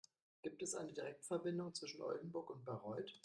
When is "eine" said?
0.73-0.93